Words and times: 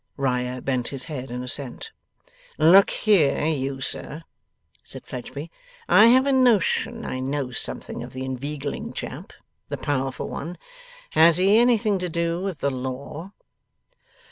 Riah 0.17 0.61
bent 0.63 0.87
his 0.87 1.03
head 1.03 1.29
in 1.29 1.43
assent. 1.43 1.91
'Look 2.57 2.89
here, 2.89 3.45
you 3.45 3.81
sir,' 3.81 4.23
said 4.83 5.05
Fledgeby. 5.05 5.51
'I 5.87 6.05
have 6.07 6.25
a 6.25 6.31
notion 6.31 7.05
I 7.05 7.19
know 7.19 7.51
something 7.51 8.01
of 8.01 8.11
the 8.11 8.25
inveigling 8.25 8.93
chap, 8.93 9.31
the 9.69 9.77
powerful 9.77 10.27
one. 10.27 10.57
Has 11.11 11.37
he 11.37 11.55
anything 11.59 11.99
to 11.99 12.09
do 12.09 12.41
with 12.41 12.61
the 12.61 12.71
law? 12.71 13.31